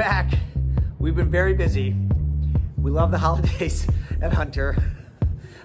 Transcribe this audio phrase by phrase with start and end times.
[0.00, 0.32] back.
[0.98, 1.94] We've been very busy.
[2.78, 3.86] We love the holidays
[4.22, 4.74] at Hunter.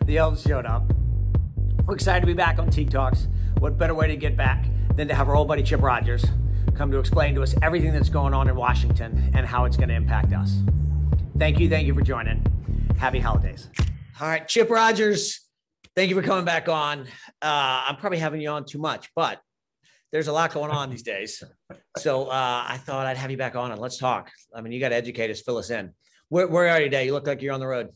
[0.03, 0.91] The elves showed up.
[1.85, 3.29] We're excited to be back on Teague Talks.
[3.59, 6.25] What better way to get back than to have our old buddy Chip Rogers
[6.75, 9.87] come to explain to us everything that's going on in Washington and how it's going
[9.87, 10.57] to impact us.
[11.38, 11.70] Thank you.
[11.70, 12.46] Thank you for joining.
[12.99, 13.70] Happy holidays.
[14.20, 15.47] All right, Chip Rogers,
[15.96, 17.07] thank you for coming back on.
[17.41, 19.39] Uh, I'm probably having you on too much, but
[20.16, 21.43] there's a lot going on these days.
[21.97, 24.31] So uh, I thought I'd have you back on and let's talk.
[24.55, 25.91] I mean, you got to educate us, fill us in.
[26.29, 27.05] Where, where are you today?
[27.05, 27.89] You look like you're on the road.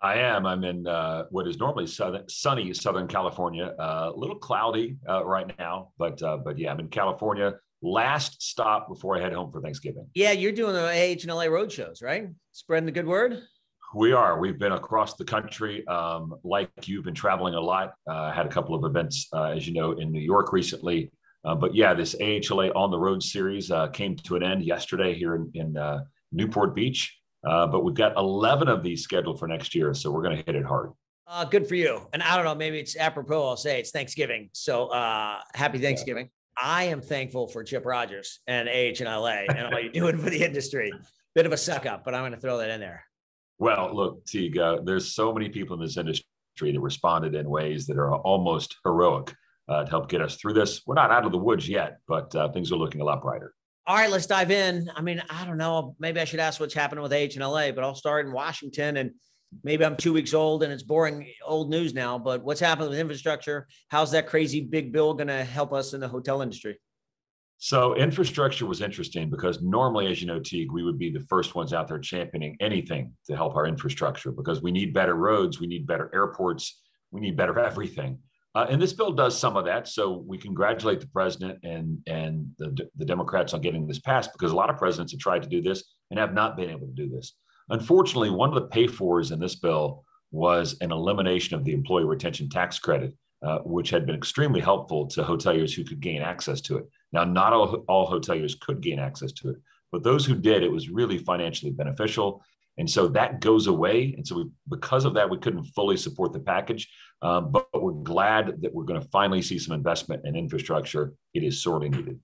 [0.00, 0.46] I am.
[0.46, 3.74] I'm in uh, what is normally southern, sunny Southern California.
[3.76, 7.54] Uh, a little cloudy uh, right now, but uh, but yeah, I'm in California.
[7.82, 10.06] Last stop before I head home for Thanksgiving.
[10.14, 12.28] Yeah, you're doing the AH and LA road shows, right?
[12.52, 13.42] Spreading the good word.
[13.94, 14.38] We are.
[14.38, 15.84] We've been across the country.
[15.88, 17.94] Um, like you've been traveling a lot.
[18.06, 21.10] Uh, had a couple of events, uh, as you know, in New York recently.
[21.44, 25.14] Uh, but yeah, this AHLA on the road series uh, came to an end yesterday
[25.14, 26.00] here in, in uh,
[26.32, 27.16] Newport Beach.
[27.46, 29.94] Uh, but we've got 11 of these scheduled for next year.
[29.94, 30.90] So we're going to hit it hard.
[31.26, 32.00] Uh, good for you.
[32.12, 33.46] And I don't know, maybe it's apropos.
[33.46, 34.50] I'll say it's Thanksgiving.
[34.52, 36.26] So uh, happy Thanksgiving.
[36.26, 36.68] Yeah.
[36.68, 39.30] I am thankful for Chip Rogers and AH and all
[39.80, 40.92] you're doing for the industry.
[41.34, 43.04] Bit of a suck up, but I'm going to throw that in there.
[43.58, 46.24] Well, look, Teague, there's so many people in this industry
[46.60, 49.32] that responded in ways that are almost heroic
[49.68, 50.82] uh, to help get us through this.
[50.86, 53.54] We're not out of the woods yet, but uh, things are looking a lot brighter.
[53.86, 54.90] All right, let's dive in.
[54.94, 55.96] I mean, I don't know.
[55.98, 58.98] Maybe I should ask what's happening with AHLA, but I'll start in Washington.
[58.98, 59.12] And
[59.64, 62.18] maybe I'm two weeks old and it's boring old news now.
[62.18, 63.66] But what's happening with infrastructure?
[63.88, 66.78] How's that crazy big bill going to help us in the hotel industry?
[67.60, 71.56] So infrastructure was interesting because normally, as you know, Teague, we would be the first
[71.56, 75.66] ones out there championing anything to help our infrastructure because we need better roads, we
[75.66, 76.80] need better airports,
[77.10, 78.18] we need better everything.
[78.58, 79.86] Uh, and this bill does some of that.
[79.86, 84.50] So we congratulate the president and and the, the Democrats on getting this passed because
[84.50, 86.92] a lot of presidents have tried to do this and have not been able to
[86.92, 87.34] do this.
[87.68, 92.04] Unfortunately, one of the pay fors in this bill was an elimination of the employee
[92.04, 93.14] retention tax credit,
[93.46, 96.84] uh, which had been extremely helpful to hoteliers who could gain access to it.
[97.12, 99.56] Now, not all, all hoteliers could gain access to it,
[99.92, 102.42] but those who did, it was really financially beneficial.
[102.78, 104.14] And so that goes away.
[104.16, 106.88] And so we, because of that, we couldn't fully support the package.
[107.20, 111.12] Um, but, but we're glad that we're going to finally see some investment in infrastructure.
[111.34, 112.20] It is sorely needed.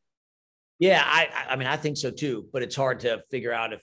[0.79, 2.47] Yeah, I, I mean, I think so too.
[2.53, 3.83] But it's hard to figure out if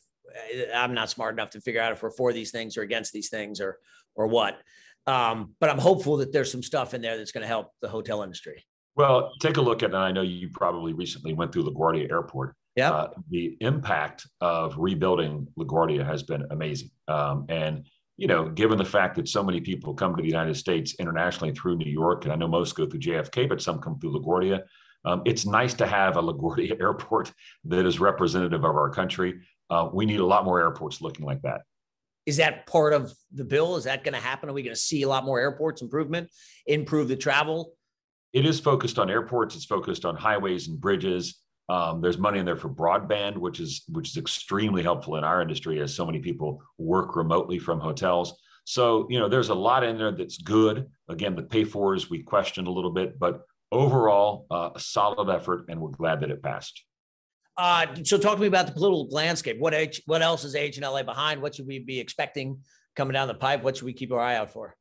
[0.74, 3.30] I'm not smart enough to figure out if we're for these things or against these
[3.30, 3.78] things or
[4.16, 4.60] or what.
[5.08, 7.90] Um, but I'm hopeful that there's some stuff in there that's going to help the
[7.90, 8.66] hotel industry.
[8.96, 12.56] Well, take a look at, and I know you probably recently went through LaGuardia Airport.
[12.76, 12.92] Yeah.
[12.92, 16.90] Uh, the impact of rebuilding LaGuardia has been amazing.
[17.08, 17.86] Um, and,
[18.18, 21.54] you know, given the fact that so many people come to the United States internationally
[21.54, 24.64] through New York, and I know most go through JFK, but some come through LaGuardia,
[25.04, 27.34] um, it's nice to have a LaGuardia airport
[27.66, 29.42] that is representative of our country.
[29.70, 31.62] Uh, we need a lot more airports looking like that.
[32.26, 33.76] Is that part of the bill?
[33.78, 34.48] Is that going to happen?
[34.48, 36.30] Are we going to see a lot more airports improvement,
[36.68, 37.74] improve the travel?
[38.32, 39.56] It is focused on airports.
[39.56, 41.42] It's focused on highways and bridges.
[41.72, 45.42] Um, there's money in there for broadband, which is which is extremely helpful in our
[45.42, 48.38] industry as so many people work remotely from hotels.
[48.66, 50.88] So you know, there's a lot in there that's good.
[51.08, 55.68] Again, the pay fors we questioned a little bit, but overall, uh, a solid effort,
[55.70, 56.84] and we're glad that it passed.
[57.56, 59.58] Uh, so, talk to me about the political landscape.
[59.58, 61.42] What H, what else is AHLA behind?
[61.42, 62.60] What should we be expecting
[62.98, 63.64] coming down the pipe?
[63.64, 64.76] What should we keep our eye out for?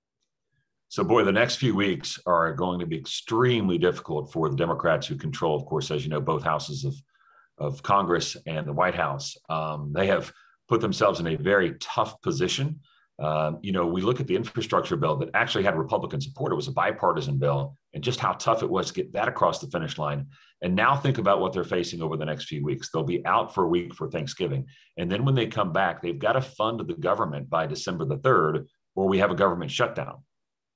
[0.90, 5.06] So, boy, the next few weeks are going to be extremely difficult for the Democrats
[5.06, 6.96] who control, of course, as you know, both houses of,
[7.58, 9.36] of Congress and the White House.
[9.48, 10.32] Um, they have
[10.68, 12.80] put themselves in a very tough position.
[13.20, 16.50] Um, you know, we look at the infrastructure bill that actually had Republican support.
[16.50, 19.60] It was a bipartisan bill, and just how tough it was to get that across
[19.60, 20.26] the finish line.
[20.60, 22.90] And now think about what they're facing over the next few weeks.
[22.90, 24.66] They'll be out for a week for Thanksgiving.
[24.96, 28.18] And then when they come back, they've got to fund the government by December the
[28.18, 30.24] 3rd, or we have a government shutdown.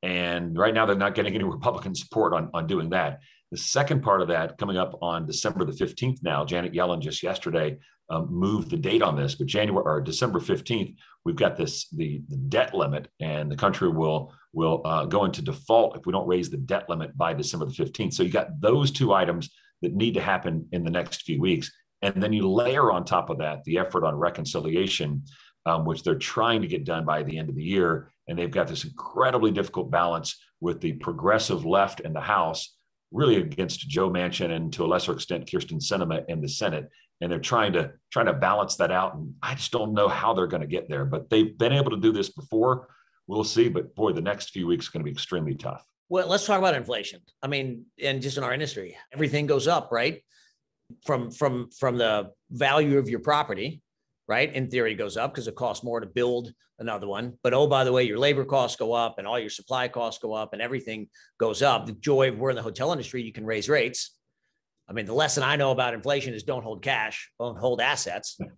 [0.04, 3.20] And right now, they're not getting any Republican support on, on doing that.
[3.50, 7.22] The second part of that coming up on December the 15th now, Janet Yellen just
[7.22, 7.78] yesterday
[8.10, 12.22] um, moved the date on this, but January or December 15th, we've got this the,
[12.28, 16.28] the debt limit, and the country will will uh, go into default if we don't
[16.28, 18.12] raise the debt limit by December the 15th.
[18.12, 19.51] So you got those two items
[19.83, 21.72] that need to happen in the next few weeks.
[22.03, 25.24] And then you layer on top of that the effort on reconciliation,
[25.66, 28.10] um, which they're trying to get done by the end of the year.
[28.28, 32.76] And they've got this incredibly difficult balance with the progressive left in the House,
[33.12, 36.88] really against Joe Manchin and to a lesser extent Kyrsten Sinema in the Senate.
[37.21, 39.15] And they're trying to trying to balance that out.
[39.15, 41.04] And I just don't know how they're going to get there.
[41.04, 42.88] But they've been able to do this before.
[43.26, 43.68] We'll see.
[43.68, 45.84] But boy, the next few weeks are going to be extremely tough.
[46.09, 47.20] Well, let's talk about inflation.
[47.42, 50.22] I mean, and just in our industry, everything goes up, right?
[51.06, 53.80] From from from the value of your property
[54.28, 54.53] right?
[54.53, 57.34] In theory, goes up because it costs more to build another one.
[57.42, 60.21] But oh, by the way, your labor costs go up and all your supply costs
[60.22, 61.86] go up and everything goes up.
[61.86, 64.16] The joy of we're in the hotel industry, you can raise rates.
[64.88, 68.38] I mean, the lesson I know about inflation is don't hold cash, don't hold assets.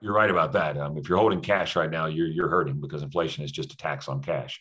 [0.00, 0.76] You're right about that.
[0.76, 3.76] Um, if you're holding cash right now, you're you're hurting because inflation is just a
[3.76, 4.60] tax on cash.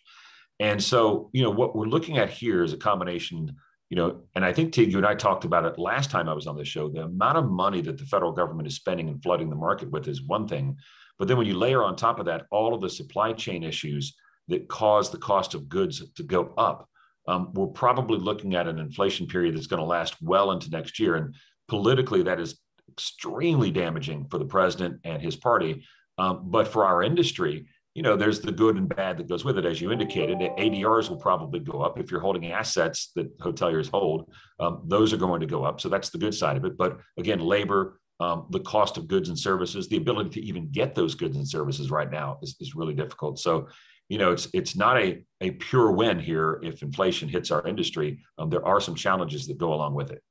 [0.60, 3.56] And so, you know, what we're looking at here is a combination
[3.92, 6.34] you know, and I think Teague, you and I talked about it last time I
[6.34, 6.88] was on the show.
[6.88, 10.08] The amount of money that the federal government is spending and flooding the market with
[10.08, 10.78] is one thing,
[11.20, 14.16] but then when you layer on top of that all of the supply chain issues
[14.48, 16.88] that cause the cost of goods to go up,
[17.28, 20.98] um, we're probably looking at an inflation period that's going to last well into next
[20.98, 21.16] year.
[21.16, 21.36] And
[21.68, 25.84] politically, that is extremely damaging for the president and his party.
[26.18, 29.58] Um, but for our industry, you know, there's the good and bad that goes with
[29.58, 30.38] it, as you indicated.
[30.40, 34.32] ADRs will probably go up if you're holding assets that hoteliers hold.
[34.60, 36.78] Um, those are going to go up, so that's the good side of it.
[36.78, 40.96] But again, labor, um, the cost of goods and services, the ability to even get
[40.96, 43.40] those goods and services right now is, is really difficult.
[43.40, 43.68] So,
[44.08, 48.20] you know, it's it's not a a pure win here if inflation hits our industry.
[48.38, 50.22] Um, there are some challenges that go along with it.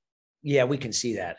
[0.43, 1.39] Yeah, we can see that.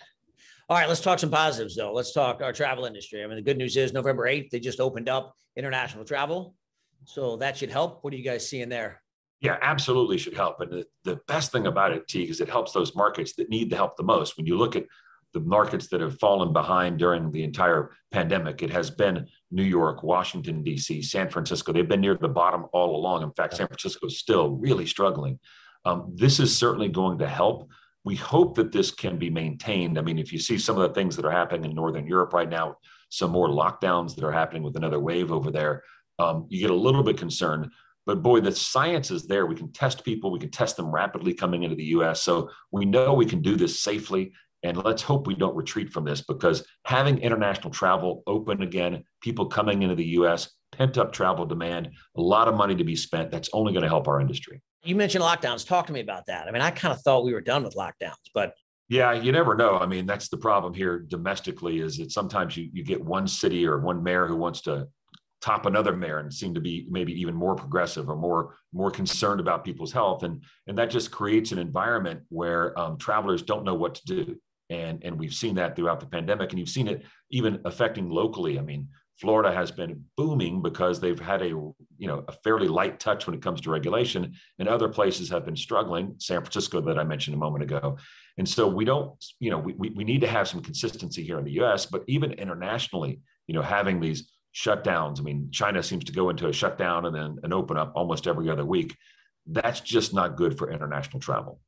[0.72, 1.92] All right, let's talk some positives though.
[1.92, 3.22] Let's talk our travel industry.
[3.22, 6.56] I mean, the good news is November 8th, they just opened up international travel.
[7.04, 8.02] So that should help.
[8.06, 9.04] What are you guys seeing there?
[9.42, 10.62] Yeah, absolutely should help.
[10.62, 13.70] And the, the best thing about it, Teague, is it helps those markets that need
[13.70, 14.38] the help the most.
[14.38, 14.86] When you look at
[15.34, 20.04] the markets that have fallen behind during the entire pandemic, it has been New York,
[20.04, 21.74] Washington, D.C., San Francisco.
[21.74, 23.24] They've been near the bottom all along.
[23.24, 25.38] In fact, San Francisco is still really struggling.
[25.84, 27.70] Um, this is certainly going to help
[28.03, 29.98] we hope that this can be maintained.
[29.98, 32.33] I mean, if you see some of the things that are happening in Northern Europe
[32.33, 32.77] right now,
[33.09, 35.83] some more lockdowns that are happening with another wave over there,
[36.18, 37.71] um, you get a little bit concerned.
[38.06, 39.45] But boy, the science is there.
[39.45, 42.24] We can test people, we can test them rapidly coming into the US.
[42.24, 44.33] So we know we can do this safely.
[44.63, 49.48] And let's hope we don't retreat from this because having international travel open again, people
[49.48, 53.31] coming into the US, pent up travel demand, a lot of money to be spent,
[53.31, 54.62] that's only going to help our industry.
[54.83, 55.66] You mentioned lockdowns.
[55.68, 56.48] Talk to me about that.
[56.48, 58.54] I mean, I kind of thought we were done with lockdowns, but
[58.89, 59.78] yeah, you never know.
[59.78, 63.66] I mean, that's the problem here domestically is that sometimes you, you get one city
[63.66, 64.88] or one mayor who wants to
[65.42, 69.39] top another mayor and seem to be maybe even more progressive or more more concerned
[69.39, 73.74] about people's health and and that just creates an environment where um, travelers don't know
[73.74, 74.36] what to do
[74.69, 78.60] and and we've seen that throughout the pandemic and you've seen it even affecting locally
[78.60, 78.88] i mean
[79.22, 83.36] Florida has been booming because they've had a you know a fairly light touch when
[83.36, 86.16] it comes to regulation, and other places have been struggling.
[86.18, 87.98] San Francisco, that I mentioned a moment ago,
[88.40, 91.46] and so we don't you know we we need to have some consistency here in
[91.46, 95.20] the U.S., but even internationally, you know, having these shutdowns.
[95.20, 98.26] I mean, China seems to go into a shutdown and then an open up almost
[98.26, 98.98] every other week.
[99.46, 101.62] That's just not good for international travel.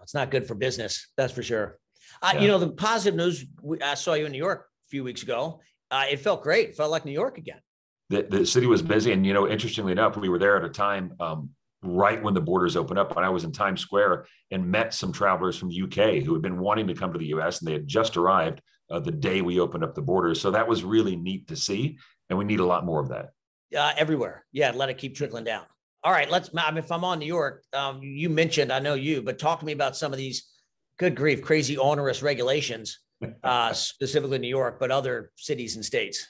[0.00, 1.78] It's not good for business, that's for sure.
[2.22, 2.40] Uh, yeah.
[2.40, 3.44] You know, the positive news.
[3.82, 6.70] I saw you in New York a few weeks ago uh, it felt great.
[6.70, 7.60] It felt like New York again.
[8.08, 9.12] The, the city was busy.
[9.12, 11.50] And, you know, interestingly enough, we were there at a time um,
[11.82, 13.16] right when the borders opened up.
[13.16, 16.42] And I was in Times Square and met some travelers from the UK who had
[16.42, 18.60] been wanting to come to the US and they had just arrived
[18.90, 20.40] uh, the day we opened up the borders.
[20.40, 21.98] So that was really neat to see.
[22.28, 23.30] And we need a lot more of that.
[23.76, 24.44] Uh, everywhere.
[24.52, 24.72] Yeah.
[24.72, 25.64] Let it keep trickling down.
[26.02, 26.30] All right.
[26.30, 29.38] Let's, I mean, if I'm on New York, um, you mentioned, I know you, but
[29.38, 30.48] talk to me about some of these
[30.98, 32.98] good grief, crazy onerous regulations
[33.42, 36.26] uh, specifically New York, but other cities and states?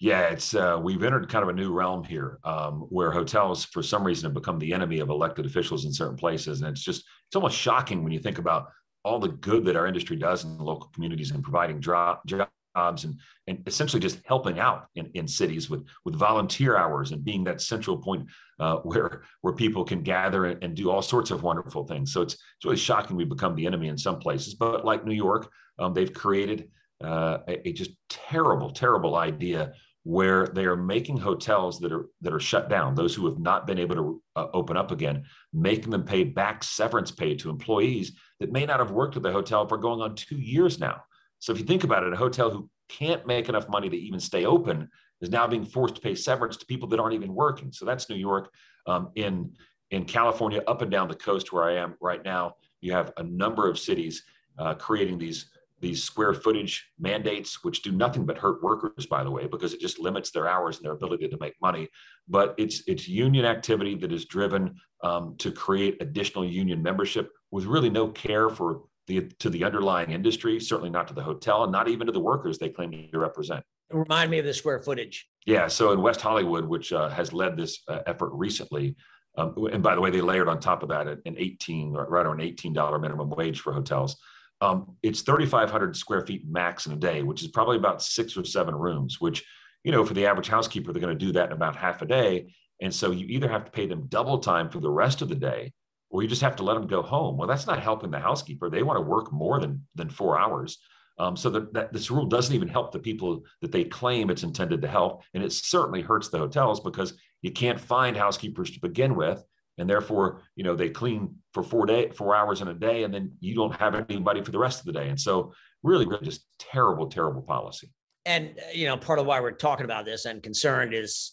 [0.00, 3.82] Yeah, it's uh, we've entered kind of a new realm here, um, where hotels, for
[3.82, 7.04] some reason, have become the enemy of elected officials in certain places, and it's just
[7.28, 8.68] it's almost shocking when you think about
[9.04, 13.18] all the good that our industry does in local communities and providing job, jobs and
[13.46, 17.60] and essentially just helping out in, in cities with with volunteer hours and being that
[17.60, 18.26] central point
[18.58, 22.12] uh, where where people can gather and, and, do all sorts of wonderful things.
[22.12, 25.14] So it's it's really shocking we become the enemy in some places, but like New
[25.14, 25.50] York,
[25.80, 26.68] um, they've created
[27.02, 29.72] uh, a, a, just terrible, terrible idea
[30.02, 33.66] where they are making hotels that are that are shut down, those who have not
[33.66, 38.12] been able to uh, open up again, making them pay back severance pay to employees
[38.38, 41.02] that may not have worked at the hotel for going on two years now.
[41.38, 44.20] So if you think about it, a hotel who can't make enough money to even
[44.20, 44.88] stay open
[45.20, 47.72] is now being forced to pay severance to people that aren't even working.
[47.72, 48.52] So that's New York.
[48.86, 49.52] Um, in
[49.90, 53.22] in California, up and down the coast where I am right now, you have a
[53.22, 54.22] number of cities
[54.58, 59.30] uh, creating these these square footage mandates, which do nothing but hurt workers, by the
[59.30, 61.88] way, because it just limits their hours and their ability to make money.
[62.28, 67.64] But it's it's union activity that is driven um, to create additional union membership with
[67.64, 71.72] really no care for the to the underlying industry, certainly not to the hotel, and
[71.72, 73.64] not even to the workers they claim to represent.
[73.90, 75.28] Remind me of the square footage.
[75.46, 78.94] Yeah, so in West Hollywood, which uh, has led this uh, effort recently,
[79.36, 82.40] um, and by the way, they layered on top of that an 18, right around
[82.40, 84.16] $18 minimum wage for hotels.
[84.60, 88.44] Um, it's 3,500 square feet max in a day, which is probably about six or
[88.44, 89.44] seven rooms, which
[89.84, 92.06] you know, for the average housekeeper, they're going to do that in about half a
[92.06, 92.54] day.
[92.80, 95.34] And so you either have to pay them double time for the rest of the
[95.34, 95.72] day,
[96.10, 97.36] or you just have to let them go home.
[97.36, 98.68] Well, that's not helping the housekeeper.
[98.68, 100.78] They want to work more than than four hours.
[101.18, 104.42] Um, so that, that this rule doesn't even help the people that they claim it's
[104.42, 107.12] intended to help, and it certainly hurts the hotels because
[107.42, 109.42] you can't find housekeepers to begin with,
[109.80, 113.12] and therefore, you know, they clean for four day, four hours in a day, and
[113.12, 115.08] then you don't have anybody for the rest of the day.
[115.08, 117.90] And so, really, really, just terrible, terrible policy.
[118.26, 121.32] And you know, part of why we're talking about this and concerned is,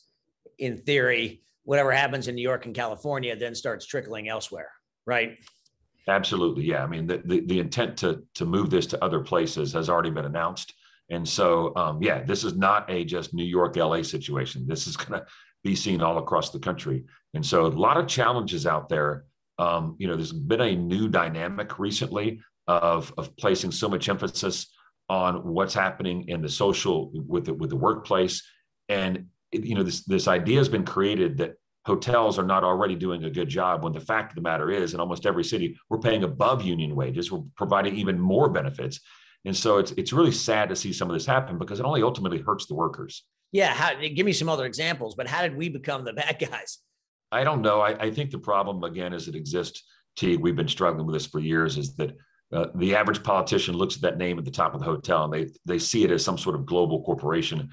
[0.57, 4.71] in theory, whatever happens in New York and California then starts trickling elsewhere,
[5.05, 5.37] right?
[6.07, 6.81] Absolutely, yeah.
[6.81, 10.09] I mean, the, the, the intent to to move this to other places has already
[10.09, 10.73] been announced,
[11.09, 14.65] and so um, yeah, this is not a just New York, LA situation.
[14.65, 15.25] This is going to
[15.63, 17.03] be seen all across the country,
[17.37, 19.25] and so a lot of challenges out there.
[19.59, 24.67] Um, you know, there's been a new dynamic recently of of placing so much emphasis
[25.07, 28.43] on what's happening in the social with the, with the workplace,
[28.89, 31.53] and you know this this idea has been created that
[31.85, 34.95] hotels are not already doing a good job when the fact of the matter is
[34.95, 37.31] in almost every city we're paying above union wages.
[37.31, 38.99] We're providing even more benefits.
[39.45, 42.01] And so it's it's really sad to see some of this happen because it only
[42.01, 43.23] ultimately hurts the workers.
[43.51, 46.79] Yeah how, give me some other examples but how did we become the bad guys
[47.31, 49.83] i don't know i, I think the problem again as it exists
[50.17, 52.17] Teague, we've been struggling with this for years is that
[52.51, 55.33] uh, the average politician looks at that name at the top of the hotel and
[55.33, 57.69] they they see it as some sort of global corporation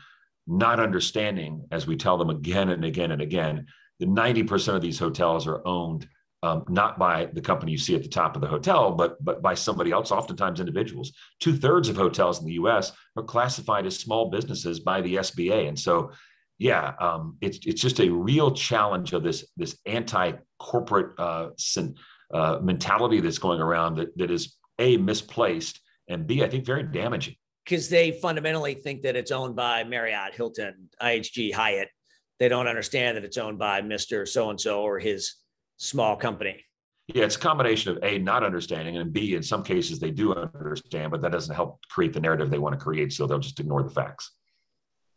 [0.46, 3.66] not understanding as we tell them again and again and again
[4.00, 6.06] the 90% of these hotels are owned
[6.44, 9.40] um, not by the company you see at the top of the hotel, but but
[9.40, 11.10] by somebody else, oftentimes individuals.
[11.40, 12.92] Two thirds of hotels in the U.S.
[13.16, 16.10] are classified as small businesses by the SBA, and so,
[16.58, 21.50] yeah, um, it's it's just a real challenge of this this anti corporate uh,
[22.32, 26.84] uh, mentality that's going around that that is a misplaced and b I think very
[26.84, 27.34] damaging.
[27.64, 31.88] Because they fundamentally think that it's owned by Marriott, Hilton, IHG, Hyatt,
[32.38, 34.28] they don't understand that it's owned by Mr.
[34.28, 35.36] So and so or his
[35.78, 36.62] small company.
[37.08, 40.34] Yeah, it's a combination of A, not understanding, and B, in some cases they do
[40.34, 43.12] understand, but that doesn't help create the narrative they want to create.
[43.12, 44.30] So they'll just ignore the facts.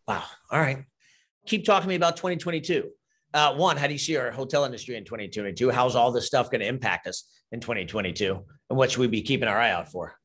[0.08, 0.24] Wow.
[0.52, 0.84] All right.
[1.48, 2.90] Keep talking to me about 2022.
[3.34, 5.70] Uh, one, how do you see our hotel industry in 2022?
[5.70, 8.40] How's all this stuff going to impact us in 2022?
[8.70, 10.16] And what should we be keeping our eye out for?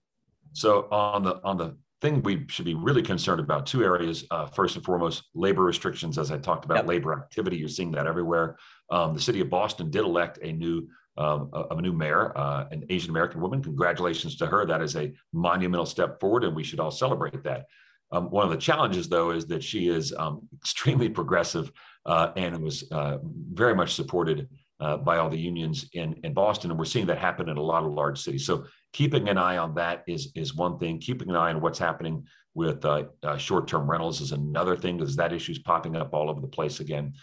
[0.52, 4.24] So on the on the thing we should be really concerned about two areas.
[4.30, 6.18] Uh, first and foremost, labor restrictions.
[6.18, 6.86] As I talked about, yep.
[6.86, 7.56] labor activity.
[7.56, 8.56] You're seeing that everywhere.
[8.90, 10.88] Um, the city of Boston did elect a new
[11.18, 13.62] um, a, a, new mayor, uh, an Asian American woman.
[13.62, 14.64] Congratulations to her.
[14.64, 17.66] That is a monumental step forward, and we should all celebrate that.
[18.12, 21.72] Um, one of the challenges, though, is that she is um, extremely progressive
[22.06, 24.48] uh, and was uh, very much supported
[24.80, 26.70] uh, by all the unions in, in Boston.
[26.70, 28.44] And we're seeing that happen in a lot of large cities.
[28.44, 30.98] So keeping an eye on that is, is one thing.
[30.98, 35.16] Keeping an eye on what's happening with uh, uh, short-term rentals is another thing because
[35.16, 37.14] that issue is popping up all over the place again.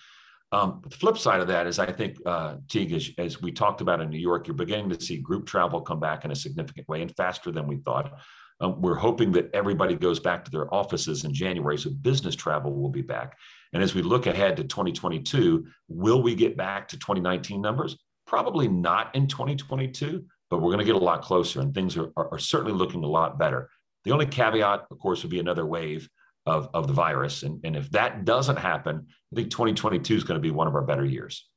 [0.51, 3.81] Um, the flip side of that is, I think, uh, Teague, as, as, we talked
[3.81, 6.88] about in New York, you're beginning to see group travel come back in a significant
[6.88, 8.19] way and faster than we thought.
[8.62, 12.74] Um, we're hoping that everybody goes back to their offices in January, so business travel
[12.74, 13.38] will be back.
[13.74, 17.98] And as we look ahead to 2022, will we get back to 2019 numbers?
[18.28, 22.12] Probably not in 2022, but we're going to get a lot closer and things are,
[22.18, 23.70] are, are, certainly looking a lot better.
[24.04, 26.10] The only caveat, of course, would be another wave
[26.46, 27.44] of, of the virus.
[27.44, 30.75] And, and if that doesn't happen, I think 2022 is going to be one of
[30.75, 31.48] our better years.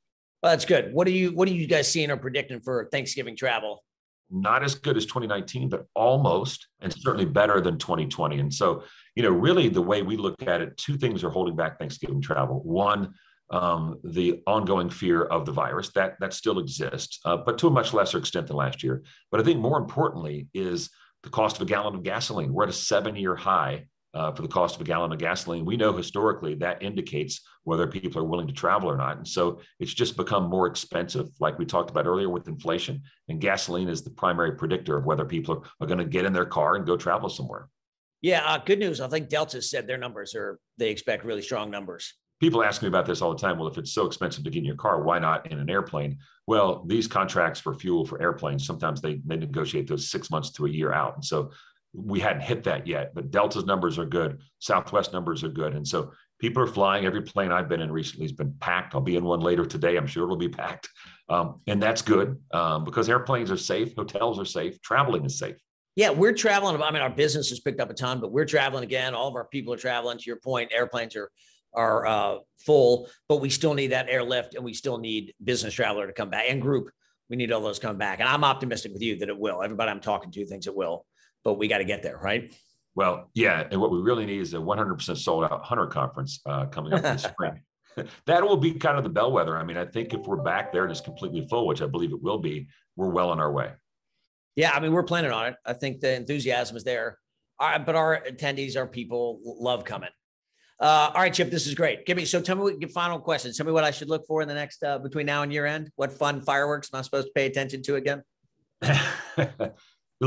[0.43, 0.93] Well, that's good.
[0.93, 3.85] What are you what are you guys seeing or predicting for Thanksgiving travel?
[4.33, 8.39] Not as good as 2019, but almost, and certainly better than 2020.
[8.39, 8.85] And so,
[9.15, 12.21] you know, really the way we look at it, two things are holding back Thanksgiving
[12.21, 12.63] travel.
[12.65, 13.13] One,
[13.51, 17.71] um, the ongoing fear of the virus that that still exists, uh, but to a
[17.71, 19.03] much lesser extent than last year.
[19.31, 20.89] But I think more importantly is
[21.23, 22.53] the cost of a gallon of gasoline.
[22.53, 25.65] We're at a seven-year high uh, for the cost of a gallon of gasoline.
[25.65, 29.61] We know historically that indicates whether people are willing to travel or not, and so
[29.81, 33.03] it's just become more expensive, like we talked about earlier with inflation.
[33.29, 36.33] And gasoline is the primary predictor of whether people are, are going to get in
[36.33, 37.69] their car and go travel somewhere.
[38.21, 39.01] Yeah, uh, good news.
[39.01, 42.89] I think Delta said their numbers are they expect really strong numbers people ask me
[42.89, 43.57] about this all the time.
[43.57, 46.19] Well, if it's so expensive to get in your car, why not in an airplane?
[46.49, 50.67] Well, these contracts for fuel for airplanes, sometimes they, they negotiate those six months to
[50.67, 51.15] a year out.
[51.15, 51.53] And so
[51.95, 54.41] we hadn't hit that yet, but Delta's numbers are good.
[54.59, 55.75] Southwest numbers are good.
[55.75, 57.05] And so people are flying.
[57.05, 58.95] Every plane I've been in recently has been packed.
[58.95, 59.97] I'll be in one later today.
[59.97, 60.89] I'm sure it'll be packed.
[61.29, 65.57] Um, and that's good um, because airplanes are safe, hotels are safe, traveling is safe.
[65.95, 66.81] Yeah, we're traveling.
[66.81, 69.15] I mean, our business has picked up a ton, but we're traveling again.
[69.15, 70.17] All of our people are traveling.
[70.17, 71.31] To your point, airplanes are
[71.75, 76.07] are uh, full, but we still need that airlift and we still need business traveler
[76.07, 76.91] to come back and group.
[77.31, 78.21] We need all those come back.
[78.21, 79.63] And I'm optimistic with you that it will.
[79.63, 81.07] Everybody I'm talking to thinks it will,
[81.45, 82.55] but we got to get there, right?
[82.95, 86.67] Well, yeah, and what we really need is a 100% sold out Hunter conference uh,
[86.67, 87.61] coming up this spring.
[88.27, 89.57] that will be kind of the bellwether.
[89.57, 92.13] I mean, I think if we're back there and it's completely full, which I believe
[92.13, 93.71] it will be, we're well on our way.
[94.57, 95.57] Yeah, I mean, we're planning on it.
[95.65, 97.19] I think the enthusiasm is there.
[97.59, 100.11] but our attendees, our people love coming.
[100.79, 102.05] Uh, all right, Chip, this is great.
[102.07, 103.53] Give me so tell me what your final question.
[103.53, 105.65] Tell me what I should look for in the next uh, between now and year
[105.65, 105.91] end.
[105.95, 108.23] What fun fireworks am I supposed to pay attention to again?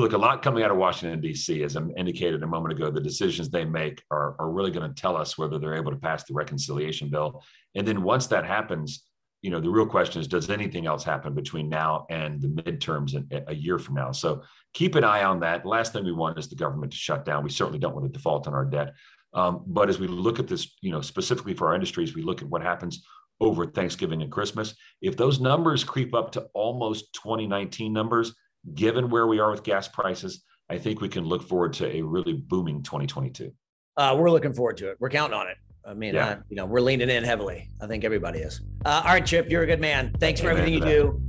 [0.01, 2.99] look, a lot coming out of Washington, D.C., as I indicated a moment ago, the
[2.99, 6.23] decisions they make are, are really going to tell us whether they're able to pass
[6.23, 7.43] the reconciliation bill.
[7.75, 9.03] And then once that happens,
[9.41, 13.13] you know, the real question is, does anything else happen between now and the midterms
[13.13, 14.11] in, a year from now?
[14.11, 14.41] So
[14.73, 15.65] keep an eye on that.
[15.65, 17.43] Last thing we want is the government to shut down.
[17.43, 18.93] We certainly don't want to default on our debt.
[19.33, 22.41] Um, but as we look at this, you know, specifically for our industries, we look
[22.41, 23.05] at what happens
[23.39, 24.75] over Thanksgiving and Christmas.
[25.01, 28.33] If those numbers creep up to almost 2019 numbers,
[28.73, 32.01] given where we are with gas prices, I think we can look forward to a
[32.01, 33.51] really booming 2022.
[33.97, 34.97] Uh, we're looking forward to it.
[34.99, 35.57] We're counting on it.
[35.85, 36.37] I mean, yeah.
[36.49, 37.69] you know, we're leaning in heavily.
[37.79, 38.61] I think everybody is.
[38.83, 40.13] Uh, all right, Chip, you're a good man.
[40.19, 41.21] Thanks for everything you do.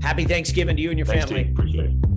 [0.00, 1.50] Happy Thanksgiving to you and your Thanks, family.
[1.50, 2.13] Appreciate it.